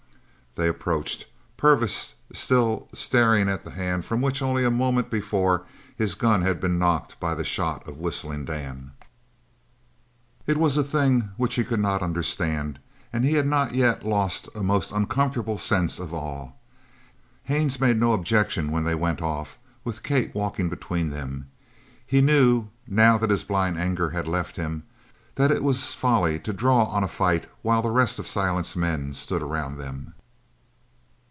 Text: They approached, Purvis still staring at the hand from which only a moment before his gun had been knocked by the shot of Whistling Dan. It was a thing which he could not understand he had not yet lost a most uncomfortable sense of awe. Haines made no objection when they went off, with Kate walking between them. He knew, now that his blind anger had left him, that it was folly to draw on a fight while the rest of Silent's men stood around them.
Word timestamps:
They 0.55 0.67
approached, 0.67 1.27
Purvis 1.55 2.15
still 2.33 2.89
staring 2.91 3.47
at 3.47 3.63
the 3.63 3.71
hand 3.71 4.03
from 4.03 4.19
which 4.19 4.41
only 4.41 4.65
a 4.65 4.69
moment 4.69 5.09
before 5.09 5.65
his 5.95 6.13
gun 6.13 6.41
had 6.41 6.59
been 6.59 6.77
knocked 6.77 7.17
by 7.21 7.35
the 7.35 7.45
shot 7.45 7.87
of 7.87 7.99
Whistling 8.01 8.43
Dan. 8.43 8.91
It 10.45 10.57
was 10.57 10.77
a 10.77 10.83
thing 10.83 11.29
which 11.37 11.55
he 11.55 11.63
could 11.63 11.79
not 11.79 12.01
understand 12.03 12.79
he 13.13 13.31
had 13.35 13.47
not 13.47 13.75
yet 13.75 14.05
lost 14.05 14.49
a 14.53 14.61
most 14.61 14.91
uncomfortable 14.91 15.57
sense 15.57 15.99
of 16.01 16.13
awe. 16.13 16.51
Haines 17.43 17.79
made 17.79 17.97
no 17.97 18.11
objection 18.11 18.71
when 18.73 18.83
they 18.83 18.93
went 18.93 19.21
off, 19.21 19.57
with 19.85 20.03
Kate 20.03 20.35
walking 20.35 20.67
between 20.67 21.11
them. 21.11 21.49
He 22.05 22.19
knew, 22.19 22.67
now 22.85 23.17
that 23.19 23.29
his 23.29 23.45
blind 23.45 23.77
anger 23.79 24.09
had 24.09 24.27
left 24.27 24.57
him, 24.57 24.83
that 25.35 25.49
it 25.49 25.63
was 25.63 25.93
folly 25.93 26.39
to 26.41 26.51
draw 26.51 26.83
on 26.87 27.05
a 27.05 27.07
fight 27.07 27.47
while 27.61 27.81
the 27.81 27.89
rest 27.89 28.19
of 28.19 28.27
Silent's 28.27 28.75
men 28.75 29.13
stood 29.13 29.41
around 29.41 29.77
them. 29.77 30.13